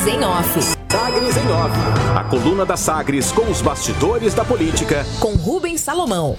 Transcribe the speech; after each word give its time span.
Sagres 0.00 0.06
em 0.06 0.24
Off. 0.24 0.60
Sagres 0.90 1.36
em 1.36 1.52
Off. 1.52 1.76
A 2.16 2.24
coluna 2.24 2.64
da 2.64 2.74
Sagres 2.74 3.32
com 3.32 3.50
os 3.50 3.60
bastidores 3.60 4.32
da 4.32 4.42
política. 4.42 5.04
Com 5.20 5.34
Rubens 5.34 5.82
Salomão. 5.82 6.38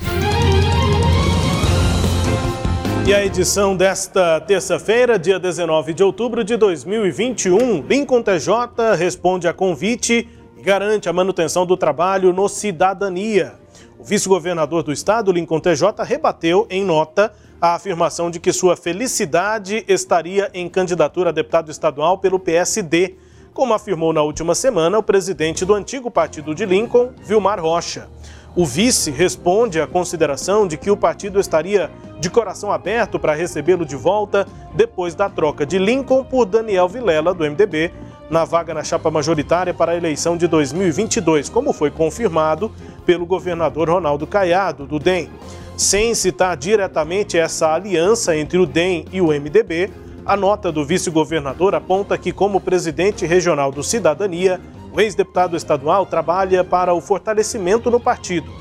E 3.05 3.13
a 3.13 3.24
edição 3.24 3.78
desta 3.78 4.42
terça-feira, 4.42 5.20
dia 5.20 5.38
19 5.38 5.94
de 5.94 6.04
outubro 6.04 6.44
de 6.44 6.58
2021, 6.58 7.84
Lincoln 7.84 8.24
TJ 8.24 8.96
responde 8.97 9.47
a 9.47 9.54
convite 9.54 10.28
e 10.57 10.62
garante 10.64 11.07
a 11.07 11.14
manutenção 11.14 11.64
do 11.64 11.78
trabalho 11.78 12.34
no 12.34 12.50
Cidadania. 12.50 13.54
O 14.00 14.04
vice-governador 14.04 14.82
do 14.82 14.91
estado, 14.91 15.32
Lincoln 15.32 15.59
TJ, 15.59 16.04
rebateu 16.04 16.66
em 16.68 16.84
nota 16.84 17.32
a 17.62 17.75
afirmação 17.75 18.32
de 18.32 18.39
que 18.39 18.52
sua 18.52 18.75
felicidade 18.75 19.86
estaria 19.88 20.50
em 20.52 20.68
candidatura 20.68 21.30
a 21.30 21.34
deputado 21.34 21.70
estadual 21.70 22.18
pelo 22.18 22.39
PSD, 22.39 23.18
como 23.54 23.73
afirmou 23.73 24.13
na 24.13 24.21
última 24.21 24.55
semana 24.55 24.97
o 24.97 25.04
presidente 25.04 25.65
do 25.65 25.73
antigo 25.73 26.09
partido 26.09 26.55
de 26.55 26.65
Lincoln, 26.65 27.09
Vilmar 27.23 27.61
Rocha. 27.61 28.07
O 28.55 28.65
vice 28.65 29.11
responde 29.11 29.79
à 29.79 29.87
consideração 29.87 30.68
de 30.68 30.78
que 30.78 30.92
o 30.92 30.97
partido 30.97 31.39
estaria 31.39 31.89
de 32.19 32.30
coração 32.30 32.72
aberto 32.72 33.17
para 33.17 33.33
recebê-lo 33.33 33.86
de 33.86 33.95
volta 33.95 34.45
depois 34.73 35.16
da 35.16 35.30
troca 35.30 35.66
de 35.66 35.78
Lincoln 35.78 36.23
por 36.23 36.45
Daniel 36.45 36.88
Vilela, 36.88 37.33
do 37.33 37.44
MDB, 37.44 37.92
na 38.30 38.45
vaga 38.45 38.73
na 38.73 38.83
chapa 38.83 39.11
majoritária 39.11 39.73
para 39.73 39.94
a 39.94 39.95
eleição 39.95 40.38
de 40.38 40.47
2022, 40.47 41.50
como 41.50 41.73
foi 41.73 41.92
confirmado 41.92 42.72
pelo 43.06 43.25
governador 43.25 43.89
Ronaldo 43.89 44.28
Caiado, 44.28 44.86
do 44.86 45.00
DEM. 45.00 45.30
Sem 45.78 46.14
citar 46.14 46.56
diretamente 46.56 47.38
essa 47.38 47.73
aliança 47.73 48.36
entre 48.36 48.58
o 48.58 48.66
DEM 48.66 49.06
e 49.11 49.20
o 49.20 49.28
MDB, 49.28 49.89
a 50.25 50.38
nota 50.38 50.72
do 50.72 50.86
vice-governador 50.86 51.73
aponta 51.73 52.17
que, 52.17 52.31
como 52.31 52.62
presidente 52.62 53.25
regional 53.25 53.72
do 53.72 53.84
Cidadania, 53.84 54.62
o 54.94 55.02
ex-deputado 55.02 55.58
estadual 55.58 56.06
trabalha 56.06 56.64
para 56.64 56.94
o 56.94 57.02
fortalecimento 57.02 57.90
no 57.90 58.00
partido. 58.00 58.52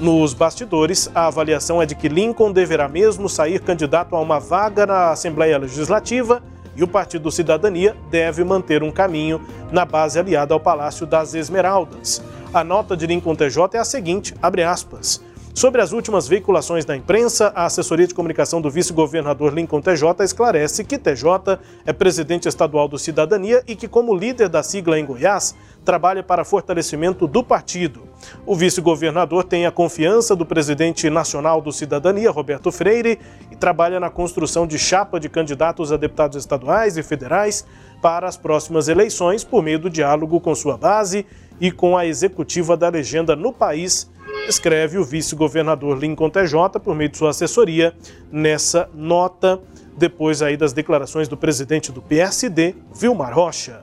Nos 0.00 0.32
bastidores, 0.32 1.10
a 1.14 1.26
avaliação 1.26 1.82
é 1.82 1.86
de 1.86 1.94
que 1.94 2.08
Lincoln 2.08 2.52
deverá 2.52 2.88
mesmo 2.88 3.28
sair 3.28 3.60
candidato 3.60 4.14
a 4.14 4.20
uma 4.20 4.38
vaga 4.38 4.86
na 4.86 5.10
Assembleia 5.10 5.58
Legislativa 5.58 6.42
e 6.76 6.84
o 6.84 6.88
Partido 6.88 7.30
Cidadania 7.30 7.96
deve 8.08 8.44
manter 8.44 8.82
um 8.82 8.90
caminho 8.90 9.40
na 9.72 9.84
base 9.84 10.18
aliada 10.18 10.54
ao 10.54 10.60
Palácio 10.60 11.04
das 11.04 11.34
Esmeraldas. 11.34 12.22
A 12.54 12.62
nota 12.62 12.96
de 12.96 13.06
Lincoln 13.06 13.34
TJ 13.34 13.74
é 13.74 13.78
a 13.78 13.84
seguinte, 13.84 14.34
abre 14.40 14.62
aspas. 14.62 15.20
Sobre 15.54 15.82
as 15.82 15.92
últimas 15.92 16.28
veiculações 16.28 16.84
da 16.84 16.96
imprensa, 16.96 17.52
a 17.54 17.64
assessoria 17.64 18.06
de 18.06 18.14
comunicação 18.14 18.60
do 18.60 18.70
vice-governador 18.70 19.52
Lincoln 19.52 19.80
TJ 19.80 20.22
esclarece 20.22 20.84
que 20.84 20.96
TJ 20.96 21.58
é 21.84 21.92
presidente 21.92 22.48
estadual 22.48 22.86
do 22.86 22.96
Cidadania 22.96 23.62
e 23.66 23.74
que, 23.74 23.88
como 23.88 24.14
líder 24.14 24.48
da 24.48 24.62
sigla 24.62 24.98
em 25.00 25.04
Goiás, 25.04 25.56
trabalha 25.84 26.22
para 26.22 26.44
fortalecimento 26.44 27.26
do 27.26 27.42
partido. 27.42 28.02
O 28.46 28.54
vice-governador 28.54 29.42
tem 29.42 29.66
a 29.66 29.72
confiança 29.72 30.36
do 30.36 30.46
presidente 30.46 31.10
nacional 31.10 31.60
do 31.60 31.72
Cidadania, 31.72 32.30
Roberto 32.30 32.70
Freire, 32.70 33.18
e 33.50 33.56
trabalha 33.56 33.98
na 33.98 34.10
construção 34.10 34.64
de 34.64 34.78
chapa 34.78 35.18
de 35.18 35.28
candidatos 35.28 35.90
a 35.90 35.96
deputados 35.96 36.36
estaduais 36.36 36.96
e 36.96 37.02
federais 37.02 37.66
para 38.00 38.28
as 38.28 38.36
próximas 38.36 38.86
eleições 38.86 39.42
por 39.42 39.62
meio 39.62 39.80
do 39.80 39.90
diálogo 39.90 40.40
com 40.40 40.54
sua 40.54 40.76
base 40.76 41.26
e 41.60 41.72
com 41.72 41.96
a 41.96 42.06
executiva 42.06 42.76
da 42.76 42.88
legenda 42.88 43.34
no 43.34 43.52
país 43.52 44.08
escreve 44.48 44.98
o 44.98 45.04
vice-governador 45.04 45.98
Lincoln 45.98 46.30
TJ 46.30 46.80
por 46.82 46.94
meio 46.94 47.10
de 47.10 47.18
sua 47.18 47.30
assessoria 47.30 47.94
nessa 48.30 48.88
nota 48.94 49.60
depois 49.98 50.40
aí 50.40 50.56
das 50.56 50.72
declarações 50.72 51.28
do 51.28 51.36
presidente 51.36 51.90
do 51.90 52.00
PSD, 52.00 52.74
Vilmar 52.94 53.34
Rocha. 53.34 53.82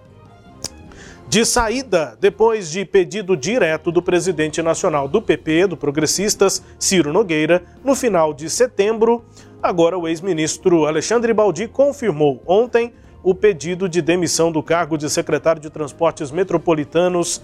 De 1.28 1.44
saída, 1.44 2.18
depois 2.22 2.70
de 2.72 2.86
pedido 2.86 3.36
direto 3.36 3.92
do 3.92 4.02
presidente 4.02 4.62
nacional 4.62 5.08
do 5.08 5.22
PP, 5.22 5.68
do 5.68 5.76
Progressistas, 5.76 6.64
Ciro 6.80 7.12
Nogueira, 7.12 7.64
no 7.84 7.96
final 7.96 8.34
de 8.34 8.50
setembro, 8.50 9.26
agora 9.62 9.98
o 9.98 10.08
ex-ministro 10.08 10.86
Alexandre 10.86 11.34
Baldi 11.34 11.68
confirmou 11.68 12.42
ontem 12.46 12.94
o 13.24 13.34
pedido 13.34 13.90
de 13.90 14.04
demissão 14.04 14.52
do 14.52 14.62
cargo 14.62 14.98
de 14.98 15.10
secretário 15.10 15.60
de 15.60 15.72
Transportes 15.72 16.30
Metropolitanos 16.30 17.42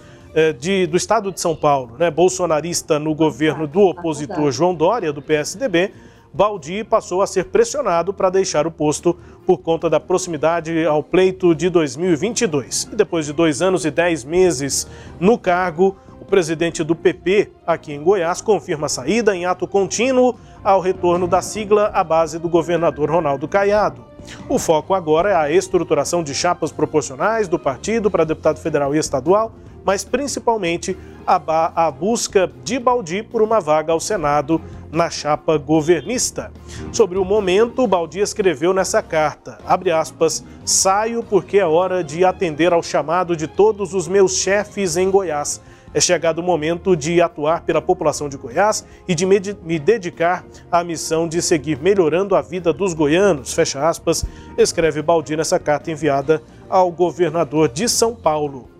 de, 0.58 0.86
do 0.86 0.96
estado 0.96 1.30
de 1.30 1.40
São 1.40 1.54
Paulo, 1.54 1.96
né, 1.98 2.10
bolsonarista 2.10 2.98
no 2.98 3.14
governo 3.14 3.66
do 3.66 3.80
opositor 3.80 4.50
João 4.50 4.74
Dória, 4.74 5.12
do 5.12 5.20
PSDB, 5.20 5.92
Baldi 6.34 6.82
passou 6.82 7.20
a 7.20 7.26
ser 7.26 7.46
pressionado 7.46 8.12
para 8.14 8.30
deixar 8.30 8.66
o 8.66 8.70
posto 8.70 9.14
por 9.46 9.58
conta 9.58 9.90
da 9.90 10.00
proximidade 10.00 10.84
ao 10.86 11.02
pleito 11.02 11.54
de 11.54 11.68
2022. 11.68 12.88
E 12.90 12.96
depois 12.96 13.26
de 13.26 13.34
dois 13.34 13.60
anos 13.60 13.84
e 13.84 13.90
dez 13.90 14.24
meses 14.24 14.86
no 15.20 15.36
cargo, 15.36 15.94
o 16.18 16.24
presidente 16.24 16.82
do 16.82 16.96
PP 16.96 17.50
aqui 17.66 17.92
em 17.92 18.02
Goiás 18.02 18.40
confirma 18.40 18.86
a 18.86 18.88
saída 18.88 19.36
em 19.36 19.44
ato 19.44 19.66
contínuo 19.66 20.34
ao 20.64 20.80
retorno 20.80 21.28
da 21.28 21.42
sigla 21.42 21.90
à 21.92 22.02
base 22.02 22.38
do 22.38 22.48
governador 22.48 23.10
Ronaldo 23.10 23.46
Caiado. 23.46 24.02
O 24.48 24.58
foco 24.58 24.94
agora 24.94 25.30
é 25.30 25.34
a 25.34 25.50
estruturação 25.50 26.22
de 26.22 26.34
chapas 26.34 26.72
proporcionais 26.72 27.46
do 27.46 27.58
partido 27.58 28.10
para 28.10 28.24
deputado 28.24 28.58
federal 28.58 28.94
e 28.94 28.98
estadual 28.98 29.52
mas 29.84 30.04
principalmente 30.04 30.96
a, 31.26 31.86
a 31.86 31.90
busca 31.90 32.50
de 32.64 32.78
Baldi 32.78 33.22
por 33.22 33.42
uma 33.42 33.60
vaga 33.60 33.92
ao 33.92 34.00
Senado 34.00 34.60
na 34.90 35.08
chapa 35.08 35.56
governista. 35.56 36.52
Sobre 36.92 37.18
o 37.18 37.24
momento, 37.24 37.86
Baldi 37.86 38.20
escreveu 38.20 38.74
nessa 38.74 39.02
carta, 39.02 39.58
aspas, 39.94 40.44
saio 40.64 41.22
porque 41.22 41.58
é 41.58 41.66
hora 41.66 42.04
de 42.04 42.24
atender 42.24 42.72
ao 42.72 42.82
chamado 42.82 43.36
de 43.36 43.46
todos 43.46 43.94
os 43.94 44.06
meus 44.06 44.36
chefes 44.36 44.96
em 44.96 45.10
Goiás. 45.10 45.60
É 45.94 46.00
chegado 46.00 46.38
o 46.38 46.42
momento 46.42 46.96
de 46.96 47.20
atuar 47.20 47.62
pela 47.62 47.82
população 47.82 48.26
de 48.28 48.38
Goiás 48.38 48.84
e 49.06 49.14
de 49.14 49.26
me, 49.26 49.38
me 49.62 49.78
dedicar 49.78 50.44
à 50.70 50.82
missão 50.82 51.28
de 51.28 51.42
seguir 51.42 51.78
melhorando 51.78 52.34
a 52.34 52.40
vida 52.40 52.72
dos 52.72 52.94
goianos, 52.94 53.52
fecha 53.52 53.86
aspas, 53.86 54.24
escreve 54.56 55.02
Baldi 55.02 55.36
nessa 55.36 55.58
carta 55.58 55.90
enviada 55.90 56.42
ao 56.68 56.90
governador 56.90 57.68
de 57.68 57.88
São 57.90 58.14
Paulo. 58.14 58.71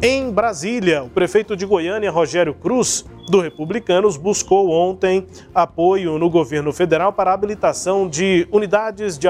Em 0.00 0.30
Brasília, 0.30 1.02
o 1.02 1.08
prefeito 1.08 1.56
de 1.56 1.66
Goiânia, 1.66 2.08
Rogério 2.08 2.54
Cruz, 2.54 3.04
do 3.28 3.40
Republicanos, 3.40 4.16
buscou 4.16 4.70
ontem 4.70 5.26
apoio 5.52 6.20
no 6.20 6.30
governo 6.30 6.72
federal 6.72 7.12
para 7.12 7.32
a 7.32 7.34
habilitação 7.34 8.08
de 8.08 8.46
unidades 8.52 9.18
de, 9.18 9.26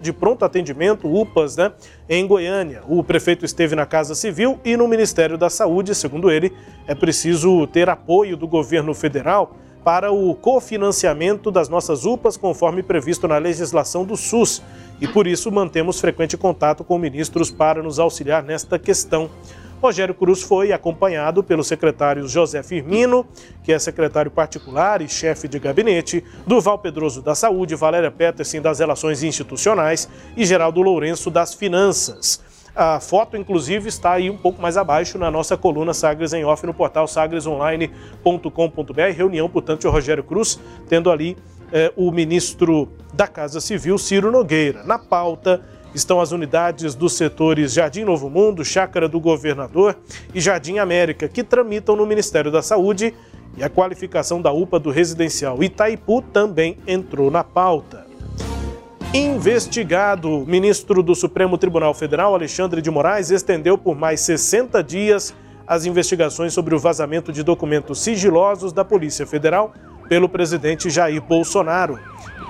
de 0.00 0.12
pronto 0.12 0.44
atendimento, 0.44 1.12
UPAs, 1.12 1.56
né, 1.56 1.72
em 2.08 2.24
Goiânia. 2.24 2.84
O 2.88 3.02
prefeito 3.02 3.44
esteve 3.44 3.74
na 3.74 3.84
Casa 3.84 4.14
Civil 4.14 4.60
e 4.64 4.76
no 4.76 4.86
Ministério 4.86 5.36
da 5.36 5.50
Saúde. 5.50 5.92
Segundo 5.92 6.30
ele, 6.30 6.52
é 6.86 6.94
preciso 6.94 7.66
ter 7.66 7.88
apoio 7.88 8.36
do 8.36 8.46
governo 8.46 8.94
federal 8.94 9.56
para 9.82 10.12
o 10.12 10.36
cofinanciamento 10.36 11.50
das 11.50 11.68
nossas 11.68 12.04
UPAs, 12.04 12.36
conforme 12.36 12.80
previsto 12.80 13.26
na 13.26 13.38
legislação 13.38 14.04
do 14.04 14.16
SUS. 14.16 14.62
E 15.00 15.08
por 15.08 15.26
isso 15.26 15.50
mantemos 15.50 16.00
frequente 16.00 16.36
contato 16.36 16.84
com 16.84 16.96
ministros 16.96 17.50
para 17.50 17.82
nos 17.82 17.98
auxiliar 17.98 18.44
nesta 18.44 18.78
questão. 18.78 19.28
Rogério 19.82 20.14
Cruz 20.14 20.42
foi 20.42 20.72
acompanhado 20.72 21.42
pelo 21.42 21.64
secretário 21.64 22.28
José 22.28 22.62
Firmino, 22.62 23.26
que 23.64 23.72
é 23.72 23.78
secretário 23.80 24.30
particular 24.30 25.02
e 25.02 25.08
chefe 25.08 25.48
de 25.48 25.58
gabinete, 25.58 26.22
Duval 26.46 26.78
Pedroso 26.78 27.20
da 27.20 27.34
Saúde, 27.34 27.74
Valéria 27.74 28.12
Peterson 28.12 28.60
das 28.60 28.78
Relações 28.78 29.24
Institucionais 29.24 30.08
e 30.36 30.44
Geraldo 30.44 30.80
Lourenço 30.82 31.30
das 31.30 31.52
Finanças. 31.52 32.40
A 32.76 33.00
foto, 33.00 33.36
inclusive, 33.36 33.88
está 33.88 34.12
aí 34.12 34.30
um 34.30 34.36
pouco 34.36 34.62
mais 34.62 34.76
abaixo 34.76 35.18
na 35.18 35.32
nossa 35.32 35.56
coluna 35.56 35.92
Sagres 35.92 36.32
em 36.32 36.44
Off 36.44 36.64
no 36.64 36.72
portal 36.72 37.08
sagresonline.com.br. 37.08 39.12
Reunião, 39.14 39.48
portanto, 39.48 39.80
de 39.80 39.88
Rogério 39.88 40.22
Cruz, 40.22 40.60
tendo 40.88 41.10
ali 41.10 41.36
eh, 41.72 41.92
o 41.96 42.12
ministro 42.12 42.88
da 43.12 43.26
Casa 43.26 43.60
Civil, 43.60 43.98
Ciro 43.98 44.30
Nogueira. 44.30 44.84
Na 44.84 44.98
pauta, 44.98 45.60
estão 45.94 46.20
as 46.20 46.32
unidades 46.32 46.94
dos 46.94 47.14
setores 47.14 47.72
Jardim 47.72 48.04
Novo 48.04 48.30
Mundo, 48.30 48.64
Chácara 48.64 49.08
do 49.08 49.20
Governador 49.20 49.96
e 50.34 50.40
Jardim 50.40 50.78
América, 50.78 51.28
que 51.28 51.42
tramitam 51.42 51.96
no 51.96 52.06
Ministério 52.06 52.50
da 52.50 52.62
Saúde, 52.62 53.14
e 53.56 53.62
a 53.62 53.68
qualificação 53.68 54.40
da 54.40 54.50
UPA 54.50 54.78
do 54.78 54.90
residencial 54.90 55.62
Itaipu 55.62 56.22
também 56.22 56.78
entrou 56.86 57.30
na 57.30 57.44
pauta. 57.44 58.06
Investigado, 59.12 60.30
o 60.30 60.46
ministro 60.46 61.02
do 61.02 61.14
Supremo 61.14 61.58
Tribunal 61.58 61.92
Federal, 61.92 62.34
Alexandre 62.34 62.80
de 62.80 62.90
Moraes, 62.90 63.30
estendeu 63.30 63.76
por 63.76 63.94
mais 63.94 64.20
60 64.20 64.82
dias 64.82 65.34
as 65.66 65.84
investigações 65.84 66.54
sobre 66.54 66.74
o 66.74 66.78
vazamento 66.78 67.30
de 67.30 67.42
documentos 67.42 68.00
sigilosos 68.00 68.72
da 68.72 68.84
Polícia 68.84 69.26
Federal 69.26 69.74
pelo 70.08 70.28
presidente 70.28 70.88
Jair 70.88 71.20
Bolsonaro. 71.20 71.98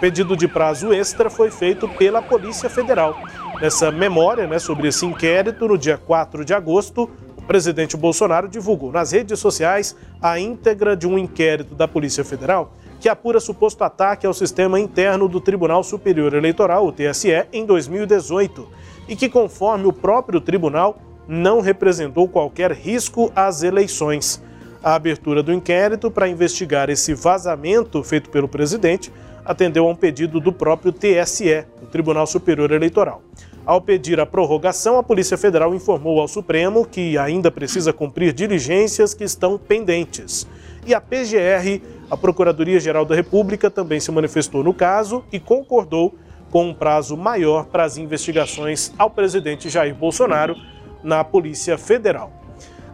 Pedido 0.03 0.37
de 0.37 0.49
prazo 0.49 0.93
extra 0.93 1.31
foi 1.31 1.49
feito 1.49 1.89
pela 1.89 2.21
Polícia 2.21 2.69
Federal. 2.69 3.17
Nessa 3.61 3.89
memória 3.93 4.49
né, 4.49 4.59
sobre 4.59 4.89
esse 4.89 5.07
inquérito, 5.07 5.69
no 5.69 5.79
dia 5.79 5.97
4 5.97 6.45
de 6.45 6.53
agosto, 6.53 7.09
o 7.37 7.43
presidente 7.43 7.97
Bolsonaro 7.97 8.49
divulgou 8.49 8.91
nas 8.91 9.13
redes 9.13 9.39
sociais 9.39 9.95
a 10.21 10.41
íntegra 10.41 10.97
de 10.97 11.07
um 11.07 11.17
inquérito 11.17 11.77
da 11.77 11.87
Polícia 11.87 12.25
Federal 12.25 12.73
que 12.99 13.09
apura 13.09 13.39
suposto 13.39 13.85
ataque 13.85 14.27
ao 14.27 14.35
sistema 14.35 14.81
interno 14.81 15.29
do 15.29 15.41
Tribunal 15.41 15.85
Superior 15.85 16.35
Eleitoral, 16.35 16.85
o 16.85 16.91
TSE, 16.91 17.47
em 17.53 17.65
2018, 17.65 18.69
e 19.07 19.15
que, 19.15 19.29
conforme 19.29 19.87
o 19.87 19.93
próprio 19.93 20.41
tribunal, 20.41 20.99
não 21.29 21.61
representou 21.61 22.27
qualquer 22.27 22.73
risco 22.73 23.31
às 23.37 23.63
eleições. 23.63 24.43
A 24.83 24.97
abertura 24.97 25.45
do 25.45 25.53
inquérito 25.53 26.11
para 26.11 26.27
investigar 26.27 26.91
esse 26.91 27.15
vazamento 27.15 28.03
feito 28.03 28.31
pelo 28.31 28.49
presidente 28.49 29.13
atendeu 29.45 29.87
a 29.87 29.91
um 29.91 29.95
pedido 29.95 30.41
do 30.41 30.53
próprio 30.53 30.93
TSE, 30.93 31.65
o 31.83 31.87
Tribunal 31.87 32.27
Superior 32.27 32.71
Eleitoral. 32.71 33.23
Ao 33.65 33.81
pedir 33.81 34.19
a 34.19 34.27
prorrogação, 34.27 34.99
a 34.99 35.03
Polícia 35.03 35.39
Federal 35.39 35.75
informou 35.75 36.21
ao 36.21 36.27
Supremo 36.27 36.85
que 36.85 37.17
ainda 37.17 37.51
precisa 37.51 37.93
cumprir 37.93 38.33
diligências 38.33 39.15
que 39.15 39.23
estão 39.23 39.57
pendentes. 39.57 40.47
E 40.85 40.93
a 40.93 41.01
PGR, 41.01 41.81
a 42.11 42.17
Procuradoria-Geral 42.17 43.05
da 43.05 43.15
República, 43.15 43.71
também 43.71 44.01
se 44.01 44.11
manifestou 44.11 44.65
no 44.65 44.75
caso 44.75 45.25
e 45.33 45.39
concordou 45.39 46.15
com 46.51 46.69
um 46.69 46.75
prazo 46.75 47.17
maior 47.17 47.67
para 47.67 47.85
as 47.85 47.97
investigações 47.97 48.93
ao 48.99 49.09
presidente 49.09 49.71
Jair 49.71 49.95
Bolsonaro 49.95 50.57
na 51.03 51.23
Polícia 51.23 51.79
Federal. 51.79 52.33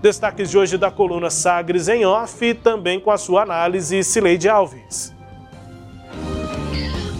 Destaques 0.02 0.50
de 0.50 0.58
hoje 0.58 0.78
da 0.78 0.90
coluna 0.90 1.30
Sagres 1.30 1.88
em 1.88 2.04
Off, 2.04 2.54
também 2.54 3.00
com 3.00 3.10
a 3.10 3.16
sua 3.18 3.42
análise, 3.42 4.04
Cileide 4.04 4.48
Alves. 4.48 5.17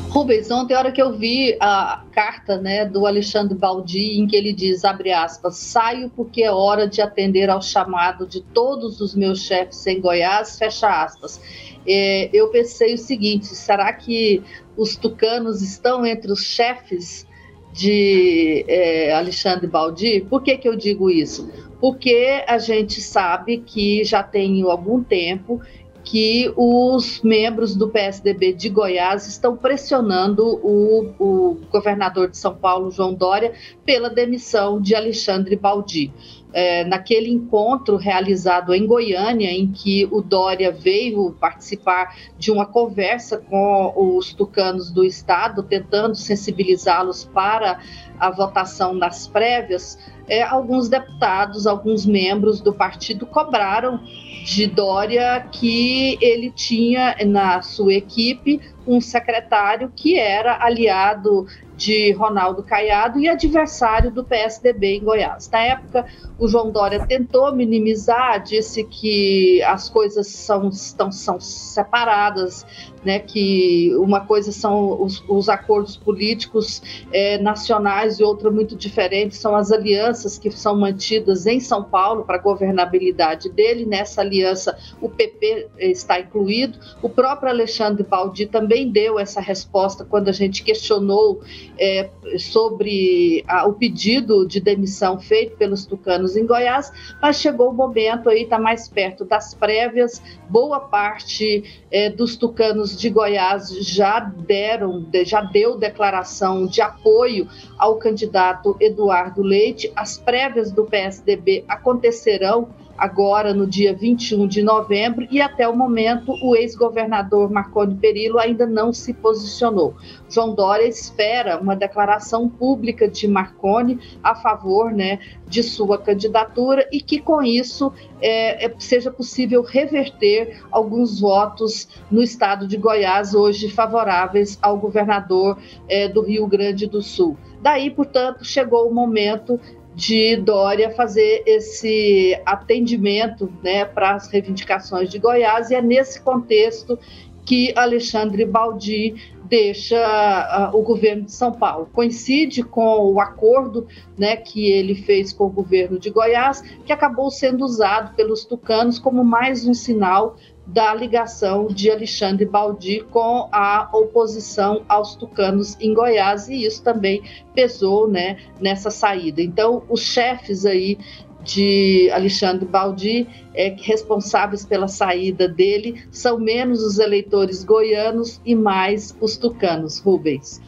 Rubens, 0.09 0.51
ontem, 0.51 0.75
a 0.75 0.79
hora 0.79 0.91
que 0.91 1.03
eu 1.03 1.13
vi 1.13 1.55
a 1.61 2.03
carta 2.13 2.59
né, 2.59 2.87
do 2.87 3.07
Alexandre 3.07 3.55
Baldi, 3.55 4.19
em 4.19 4.27
que 4.27 4.35
ele 4.35 4.55
diz, 4.55 4.83
abre 4.85 5.13
aspas, 5.13 5.59
saio 5.59 6.11
porque 6.17 6.43
é 6.43 6.51
hora 6.51 6.89
de 6.89 7.03
atender 7.03 7.51
ao 7.51 7.61
chamado 7.61 8.27
de 8.27 8.41
todos 8.41 9.03
os 9.03 9.15
meus 9.15 9.43
chefes 9.43 9.87
em 9.87 10.01
Goiás, 10.01 10.59
fecha 10.59 10.89
aspas. 10.89 11.41
É, 11.87 12.31
eu 12.33 12.49
pensei 12.49 12.95
o 12.95 12.99
seguinte, 12.99 13.47
será 13.47 13.93
que 13.93 14.43
os 14.77 14.97
tucanos 14.97 15.61
estão 15.61 16.07
entre 16.07 16.33
os 16.33 16.43
chefes 16.43 17.27
de 17.73 18.65
é, 18.67 19.13
Alexandre 19.13 19.67
Baldi? 19.67 20.27
Por 20.29 20.43
que, 20.43 20.57
que 20.57 20.69
eu 20.69 20.75
digo 20.75 21.11
isso? 21.11 21.51
Porque 21.81 22.43
a 22.49 22.59
gente 22.59 23.01
sabe 23.01 23.59
que 23.59 24.03
já 24.05 24.23
tem 24.23 24.63
algum 24.63 25.03
tempo 25.03 25.61
que 26.09 26.51
os 26.57 27.21
membros 27.21 27.77
do 27.77 27.91
PSDB 27.91 28.55
de 28.55 28.71
Goiás 28.71 29.29
estão 29.29 29.55
pressionando 29.55 30.43
o, 30.43 31.13
o 31.19 31.61
governador 31.71 32.31
de 32.31 32.39
São 32.39 32.55
Paulo, 32.55 32.91
João 32.91 33.13
Dória, 33.13 33.53
pela 33.85 34.09
demissão 34.09 34.81
de 34.81 34.95
Alexandre 34.95 35.55
Baldi. 35.55 36.11
É, 36.51 36.83
naquele 36.83 37.31
encontro 37.31 37.97
realizado 37.97 38.75
em 38.75 38.87
Goiânia, 38.87 39.51
em 39.51 39.71
que 39.71 40.09
o 40.11 40.23
Dória 40.23 40.73
veio 40.73 41.37
participar 41.39 42.17
de 42.39 42.51
uma 42.51 42.65
conversa 42.65 43.37
com 43.37 43.93
os 43.95 44.33
tucanos 44.33 44.91
do 44.91 45.05
estado, 45.05 45.63
tentando 45.63 46.15
sensibilizá-los 46.15 47.25
para 47.25 47.81
a 48.19 48.31
votação 48.31 48.99
das 48.99 49.29
prévias, 49.29 49.99
é, 50.29 50.43
alguns 50.43 50.89
deputados, 50.89 51.67
alguns 51.67 52.05
membros 52.05 52.61
do 52.61 52.73
partido 52.73 53.27
cobraram 53.27 54.01
de 54.45 54.67
Dória 54.67 55.47
que 55.53 56.19
ele 56.21 56.51
tinha 56.51 57.17
na 57.27 57.63
sua 57.63 57.95
equipe 57.95 58.61
um 58.89 59.01
secretário 59.03 59.93
que 59.95 60.19
era 60.19 60.65
aliado 60.65 61.47
de 61.79 62.11
Ronaldo 62.11 62.65
Caiado 62.65 63.21
e 63.21 63.29
adversário 63.29 64.11
do 64.11 64.25
PSDB 64.25 64.97
em 64.97 65.05
Goiás. 65.05 65.49
Na 65.49 65.61
época, 65.61 66.07
o 66.37 66.49
João 66.49 66.73
Dória 66.73 67.07
tentou 67.07 67.55
minimizar, 67.55 68.43
disse 68.43 68.83
que 68.83 69.63
as 69.63 69.89
coisas 69.89 70.27
são, 70.27 70.69
estão, 70.69 71.13
são 71.13 71.39
separadas, 71.39 72.67
né, 73.05 73.21
que 73.21 73.95
uma 73.97 74.21
coisa 74.23 74.51
são 74.51 75.01
os, 75.01 75.23
os 75.29 75.49
acordos 75.49 75.97
políticos 75.97 76.83
é, 77.13 77.39
nacionais 77.39 78.19
e 78.19 78.25
outra 78.25 78.51
muito 78.51 78.75
diferente 78.75 79.37
são 79.37 79.55
as 79.55 79.71
alianças 79.71 80.37
que 80.37 80.51
são 80.51 80.77
mantidas 80.77 81.47
em 81.47 81.61
São 81.61 81.85
Paulo 81.85 82.25
para 82.25 82.37
a 82.37 82.43
governabilidade 82.43 83.49
dele. 83.51 83.87
Nessa 83.87 84.21
aliança, 84.21 84.77
o 85.01 85.09
PP 85.09 85.69
está 85.79 86.19
incluído. 86.19 86.77
O 87.01 87.09
próprio 87.09 87.51
Alexandre 87.51 88.03
Baldi 88.03 88.47
também 88.47 88.78
deu 88.87 89.19
essa 89.19 89.41
resposta 89.41 90.05
quando 90.05 90.29
a 90.29 90.33
gente 90.33 90.63
questionou 90.63 91.41
é, 91.79 92.11
sobre 92.39 93.43
a, 93.49 93.67
o 93.67 93.73
pedido 93.73 94.47
de 94.47 94.61
demissão 94.61 95.19
feito 95.19 95.57
pelos 95.57 95.87
tucanos 95.87 96.37
em 96.37 96.47
Goiás, 96.47 96.93
mas 97.23 97.41
chegou 97.41 97.71
o 97.71 97.75
momento 97.75 98.29
aí, 98.29 98.43
está 98.43 98.59
mais 98.59 98.89
perto 98.89 99.25
das 99.25 99.55
prévias, 99.55 100.23
boa 100.49 100.81
parte 100.81 101.65
é, 101.91 102.11
dos 102.11 102.37
tucanos 102.37 102.99
de 102.99 103.09
Goiás 103.09 103.71
já 103.87 104.21
deram, 104.21 105.07
já 105.25 105.41
deu 105.41 105.79
declaração 105.79 106.67
de 106.67 106.81
apoio 106.81 107.49
ao 107.79 107.97
candidato 107.97 108.77
Eduardo 108.81 109.43
Leite, 109.43 109.93
as 109.95 110.19
prévias 110.19 110.73
do 110.73 110.85
PSDB 110.85 111.65
acontecerão 111.69 112.69
agora 112.99 113.55
no 113.55 113.65
dia 113.65 113.95
21 113.95 114.49
de 114.49 114.61
novembro, 114.61 115.27
e 115.31 115.41
até 115.41 115.69
o 115.69 115.77
momento 115.77 116.33
o 116.43 116.57
ex-governador 116.57 117.49
Marconi 117.49 117.95
Perillo 117.95 118.41
ainda 118.41 118.67
não 118.67 118.93
se 118.93 119.15
posicionou. 119.15 119.95
João 120.29 120.53
Dória 120.53 120.87
espera 120.87 121.61
uma 121.61 121.77
declaração 121.77 122.49
pública 122.49 123.09
de 123.09 123.29
Marconi 123.29 124.01
a 124.23 124.35
favor 124.35 124.91
né, 124.91 125.21
de 125.47 125.63
sua 125.63 125.97
candidatura 125.97 126.89
e 126.91 127.01
que 127.01 127.21
com 127.21 127.41
isso 127.41 127.93
é, 128.21 128.67
é, 128.67 128.75
seja 128.79 129.13
possível 129.13 129.63
reverter 129.63 130.61
alguns 130.73 131.21
votos 131.21 131.89
no 132.11 132.21
estado 132.21 132.67
de 132.67 132.77
Goiás, 132.77 133.33
hoje 133.33 133.71
favoráveis 133.71 134.59
ao 134.61 134.77
governador 134.77 135.57
é, 135.89 136.09
do 136.09 136.23
Rio 136.23 136.49
Grande 136.49 136.87
do 136.87 137.01
Sul. 137.01 137.37
Daí, 137.61 137.91
portanto, 137.91 138.45
chegou 138.45 138.89
o 138.89 138.95
momento 138.95 139.61
de 139.95 140.37
Dória 140.37 140.91
fazer 140.91 141.43
esse 141.45 142.41
atendimento 142.47 143.53
né, 143.63 143.85
para 143.85 144.15
as 144.15 144.29
reivindicações 144.29 145.11
de 145.11 145.19
Goiás, 145.19 145.71
e 145.71 145.75
é 145.75 145.83
nesse 145.83 146.21
contexto 146.21 146.99
que 147.45 147.73
Alexandre 147.75 148.45
Baldi 148.45 149.15
deixa 149.49 150.71
uh, 150.73 150.77
o 150.77 150.83
governo 150.83 151.25
de 151.25 151.33
São 151.33 151.51
Paulo. 151.51 151.89
Coincide 151.93 152.63
com 152.63 153.13
o 153.13 153.21
acordo 153.21 153.89
né, 154.17 154.37
que 154.37 154.71
ele 154.71 154.95
fez 154.95 155.33
com 155.33 155.47
o 155.47 155.51
governo 155.51 155.99
de 155.99 156.11
Goiás, 156.11 156.61
que 156.85 156.93
acabou 156.93 157.31
sendo 157.31 157.65
usado 157.65 158.15
pelos 158.15 158.45
tucanos 158.45 158.99
como 158.99 159.25
mais 159.25 159.67
um 159.67 159.75
sinal 159.75 160.37
da 160.69 160.95
ligação 160.95 161.67
de 161.67 161.91
Alexandre 161.91 162.45
Baldi 162.45 163.01
com 163.11 163.49
a 163.51 163.89
oposição 163.91 164.85
aos 164.87 165.15
tucanos 165.15 165.75
em 165.81 165.95
Goiás 165.95 166.47
e 166.49 166.67
isso 166.67 166.83
também 166.83 167.23
pesou, 167.55 168.07
né, 168.07 168.37
nessa 168.61 168.91
saída. 168.91 169.41
Então, 169.41 169.83
os 169.89 170.03
chefes 170.03 170.67
aí 170.67 170.99
de 171.43 172.11
Alexandre 172.13 172.67
Baldi, 172.67 173.27
é, 173.55 173.75
responsáveis 173.81 174.67
pela 174.67 174.89
saída 174.89 175.49
dele, 175.49 176.03
são 176.11 176.39
menos 176.39 176.83
os 176.83 176.99
eleitores 176.99 177.65
goianos 177.65 178.39
e 178.45 178.55
mais 178.55 179.17
os 179.21 179.39
tucanos, 179.39 179.99
Rubens. 179.99 180.61